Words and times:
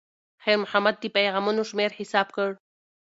خیر 0.43 0.57
محمد 0.63 0.95
د 0.99 1.03
پیغامونو 1.17 1.61
شمېر 1.69 1.91
حساب 1.99 2.27
کړ. 2.35 2.49